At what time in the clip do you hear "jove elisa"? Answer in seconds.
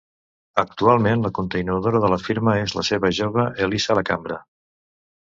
3.21-4.01